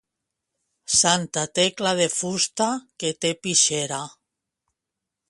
Santa 0.99 1.43
Tecla 1.59 1.91
de 2.01 2.07
fusta 2.19 2.71
que 3.03 3.13
té 3.27 3.33
pixera! 3.45 4.01